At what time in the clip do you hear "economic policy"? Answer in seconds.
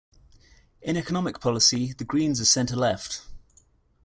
0.97-1.93